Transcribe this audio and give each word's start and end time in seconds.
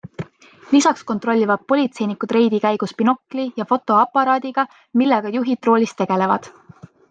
Lisaks 0.75 1.03
kontrollivad 1.11 1.65
politseinikud 1.73 2.33
reidi 2.37 2.61
käigus 2.65 2.95
binokli 3.03 3.47
ja 3.63 3.69
fotoaparaadiga, 3.75 4.67
millega 5.03 5.37
juhid 5.41 5.71
roolis 5.71 5.99
tegelevad. 6.05 6.53